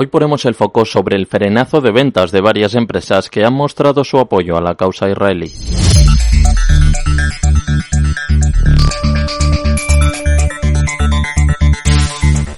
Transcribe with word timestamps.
Hoy 0.00 0.06
ponemos 0.06 0.44
el 0.44 0.54
foco 0.54 0.84
sobre 0.84 1.16
el 1.16 1.26
frenazo 1.26 1.80
de 1.80 1.90
ventas 1.90 2.30
de 2.30 2.40
varias 2.40 2.76
empresas 2.76 3.28
que 3.28 3.44
han 3.44 3.52
mostrado 3.52 4.04
su 4.04 4.20
apoyo 4.20 4.56
a 4.56 4.60
la 4.60 4.76
causa 4.76 5.10
israelí. 5.10 5.52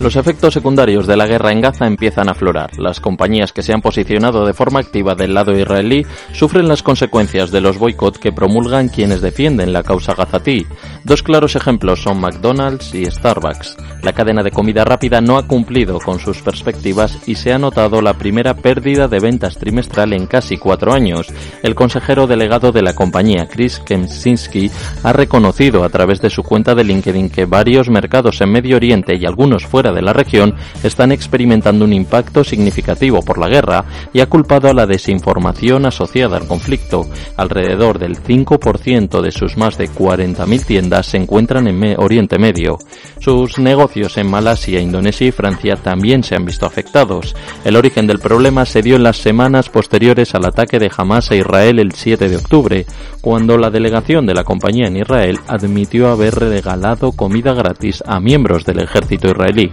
Los 0.01 0.17
efectos 0.17 0.55
secundarios 0.55 1.07
de 1.07 1.15
la 1.15 1.27
guerra 1.27 1.53
en 1.53 1.61
Gaza 1.61 1.87
empiezan 1.87 2.29
a 2.29 2.33
aflorar. 2.33 2.79
Las 2.79 3.01
compañías 3.01 3.53
que 3.53 3.63
se 3.63 3.75
han 3.75 3.83
posicionado 3.83 4.47
de 4.47 4.55
forma 4.55 4.81
activa 4.81 5.15
del 5.15 5.35
lado 5.35 5.55
israelí 5.55 6.07
sufren 6.33 6.69
las 6.69 6.83
consecuencias 6.83 7.51
de 7.51 7.61
los 7.61 7.77
boicots 7.77 8.19
que 8.19 8.33
promulgan 8.33 8.89
quienes 8.89 9.21
defienden 9.21 9.75
la 9.75 9.83
causa 9.83 10.15
gazatí. 10.15 10.67
Dos 11.05 11.23
claros 11.23 11.55
ejemplos 11.55 12.03
son 12.03 12.19
McDonald's 12.19 12.95
y 12.95 13.05
Starbucks. 13.05 13.77
La 14.03 14.15
cadena 14.15 14.43
de 14.43 14.51
comida 14.51 14.87
rápida 14.87 15.21
no 15.21 15.37
ha 15.37 15.47
cumplido 15.47 15.99
con 15.99 16.19
sus 16.19 16.41
perspectivas 16.41 17.19
y 17.27 17.35
se 17.35 17.53
ha 17.53 17.59
notado 17.59 18.01
la 18.01 18.15
primera 18.15 18.55
pérdida 18.55 19.07
de 19.07 19.21
ventas 19.21 19.59
trimestral 19.59 20.15
en 20.15 20.27
casi 20.27 20.57
cuatro 20.57 20.95
años. 20.95 21.27
El 21.63 21.75
consejero 21.75 22.27
delegado 22.27 22.73
de 22.73 22.81
la 22.81 22.95
compañía, 22.95 23.49
Chris 23.49 23.79
Kemsinski, 23.81 24.71
ha 25.03 25.13
reconocido 25.13 25.85
a 25.85 25.91
través 25.91 26.23
de 26.23 26.31
su 26.31 26.43
cuenta 26.43 26.75
de 26.75 26.85
LinkedIn 26.85 27.29
que 27.29 27.45
varios 27.45 27.91
mercados 27.91 28.41
en 28.41 28.51
Medio 28.51 28.77
Oriente 28.77 29.15
y 29.15 29.27
algunos 29.27 29.67
de 29.93 30.03
la 30.03 30.13
región 30.13 30.55
están 30.83 31.13
experimentando 31.13 31.85
un 31.85 31.93
impacto 31.93 32.45
significativo 32.45 33.23
por 33.23 33.39
la 33.39 33.49
guerra 33.49 33.85
y 34.13 34.21
ha 34.21 34.27
culpado 34.27 34.69
a 34.69 34.75
la 34.75 34.87
desinformación 34.87 35.87
asociada 35.87 36.37
al 36.37 36.47
conflicto. 36.47 37.07
Alrededor 37.37 37.99
del 37.99 38.23
5% 38.23 39.21
de 39.21 39.31
sus 39.31 39.57
más 39.57 39.77
de 39.79 39.89
40.000 39.89 40.65
tiendas 40.65 41.07
se 41.07 41.17
encuentran 41.17 41.67
en 41.67 41.81
Oriente 41.99 42.39
Medio. 42.39 42.79
Sus 43.19 43.59
negocios 43.59 44.17
en 44.17 44.31
Malasia, 44.31 44.81
Indonesia 44.81 45.27
y 45.27 45.33
Francia 45.33 45.77
también 45.77 46.23
se 46.23 46.35
han 46.37 46.45
visto 46.45 46.67
afectados. 46.67 47.35
El 47.65 47.77
origen 47.77 48.07
del 48.07 48.19
problema 48.19 48.65
se 48.65 48.83
dio 48.83 48.97
en 48.97 49.03
las 49.03 49.19
semanas 49.19 49.69
posteriores 49.69 50.35
al 50.35 50.45
ataque 50.45 50.79
de 50.79 50.91
Hamas 50.97 51.31
a 51.31 51.37
Israel 51.37 51.79
el 51.79 51.93
7 51.93 52.29
de 52.29 52.37
octubre, 52.37 52.87
cuando 53.21 53.59
la 53.59 53.71
delegación 53.71 54.27
de 54.27 54.35
la 54.35 54.45
compañía 54.45 54.87
en 54.87 54.97
Israel 54.97 55.39
admitió 55.47 56.09
haber 56.09 56.35
regalado 56.35 57.13
comida 57.13 57.53
gratis 57.53 58.03
a 58.07 58.21
miembros 58.21 58.65
del 58.65 58.81
ejército 58.81 59.29
israelí. 59.29 59.73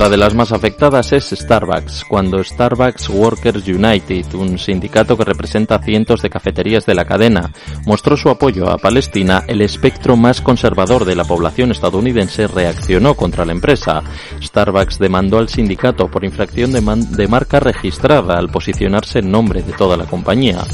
Otra 0.00 0.08
de 0.08 0.16
las 0.16 0.34
más 0.34 0.50
afectadas 0.50 1.12
es 1.12 1.28
Starbucks, 1.28 2.06
cuando 2.08 2.42
Starbucks 2.42 3.10
Workers 3.10 3.68
United, 3.68 4.32
un 4.32 4.58
sindicato 4.58 5.14
que 5.14 5.26
representa 5.26 5.78
cientos 5.78 6.22
de 6.22 6.30
cafeterías 6.30 6.86
de 6.86 6.94
la 6.94 7.04
cadena, 7.04 7.52
mostró 7.84 8.16
su 8.16 8.30
apoyo 8.30 8.70
a 8.70 8.78
Palestina, 8.78 9.44
el 9.46 9.60
espectro 9.60 10.16
más 10.16 10.40
conservador 10.40 11.04
de 11.04 11.16
la 11.16 11.24
población 11.24 11.70
estadounidense 11.70 12.46
reaccionó 12.46 13.12
contra 13.12 13.44
la 13.44 13.52
empresa. 13.52 14.02
Starbucks 14.42 14.98
demandó 14.98 15.36
al 15.36 15.50
sindicato 15.50 16.10
por 16.10 16.24
infracción 16.24 16.72
de, 16.72 16.80
de 16.80 17.28
marca 17.28 17.60
registrada 17.60 18.38
al 18.38 18.48
posicionarse 18.48 19.18
en 19.18 19.30
nombre 19.30 19.62
de 19.62 19.74
toda 19.74 19.98
la 19.98 20.06
compañía. 20.06 20.64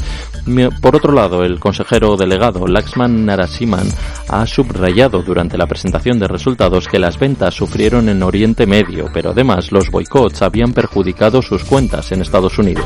Por 0.81 0.95
otro 0.95 1.11
lado, 1.11 1.43
el 1.43 1.59
consejero 1.59 2.15
delegado 2.15 2.65
Laxman 2.65 3.25
Narasimhan 3.25 3.89
ha 4.29 4.45
subrayado 4.45 5.21
durante 5.21 5.57
la 5.57 5.67
presentación 5.67 6.19
de 6.19 6.27
resultados 6.27 6.87
que 6.87 6.99
las 6.99 7.17
ventas 7.17 7.53
sufrieron 7.53 8.09
en 8.09 8.23
Oriente 8.23 8.65
Medio, 8.65 9.09
pero 9.13 9.31
además 9.31 9.71
los 9.71 9.89
boicots 9.89 10.41
habían 10.41 10.73
perjudicado 10.73 11.41
sus 11.41 11.63
cuentas 11.63 12.11
en 12.11 12.21
Estados 12.21 12.57
Unidos. 12.57 12.85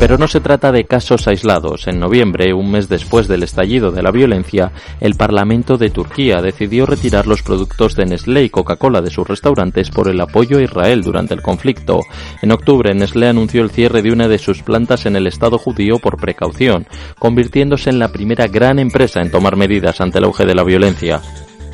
Pero 0.00 0.16
no 0.16 0.28
se 0.28 0.40
trata 0.40 0.70
de 0.70 0.84
casos 0.84 1.26
aislados. 1.26 1.88
En 1.88 1.98
noviembre, 1.98 2.54
un 2.54 2.70
mes 2.70 2.88
después 2.88 3.26
del 3.26 3.42
estallido 3.42 3.90
de 3.90 4.00
la 4.00 4.12
violencia, 4.12 4.70
el 5.00 5.16
Parlamento 5.16 5.76
de 5.76 5.90
Turquía 5.90 6.40
decidió 6.40 6.86
retirar 6.86 7.26
los 7.26 7.42
productos 7.42 7.96
de 7.96 8.06
Nestlé 8.06 8.44
y 8.44 8.50
Coca-Cola 8.50 9.00
de 9.00 9.10
sus 9.10 9.26
restaurantes 9.26 9.90
por 9.90 10.08
el 10.08 10.20
apoyo 10.20 10.58
a 10.58 10.62
Israel 10.62 11.02
durante 11.02 11.34
el 11.34 11.42
conflicto. 11.42 12.00
En 12.42 12.52
octubre, 12.52 12.94
Nestlé 12.94 13.26
anunció 13.26 13.60
el 13.60 13.70
cierre 13.70 14.00
de 14.02 14.12
una 14.12 14.28
de 14.28 14.38
sus 14.38 14.62
plantas 14.62 15.04
en 15.04 15.16
el 15.16 15.26
Estado 15.26 15.58
judío 15.58 15.98
por 15.98 16.16
precaución, 16.16 16.86
convirtiéndose 17.18 17.90
en 17.90 17.98
la 17.98 18.12
primera 18.12 18.46
gran 18.46 18.78
empresa 18.78 19.20
en 19.20 19.32
tomar 19.32 19.56
medidas 19.56 20.00
ante 20.00 20.18
el 20.18 20.24
auge 20.24 20.46
de 20.46 20.54
la 20.54 20.62
violencia. 20.62 21.20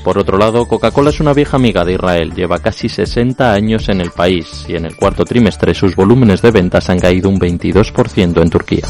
Por 0.05 0.19
otro 0.19 0.37
lado, 0.37 0.67
Coca-Cola 0.67 1.09
es 1.09 1.21
una 1.21 1.33
vieja 1.33 1.57
amiga 1.57 1.83
de 1.83 1.95
Israel, 1.95 2.35
lleva 2.35 2.59
casi 2.59 2.91
60 2.91 3.51
años 3.51 3.89
en 3.89 4.03
el 4.03 4.11
país 4.11 4.67
y 4.69 4.77
en 4.77 4.85
el 4.85 4.97
cuarto 4.97 5.25
trimestre 5.25 5.73
sus 5.73 5.97
volúmenes 5.97 6.43
de 6.43 6.51
ventas 6.51 6.91
han 6.91 6.99
caído 6.99 7.31
un 7.31 7.41
22% 7.41 8.43
en 8.43 8.51
Turquía. 8.51 8.87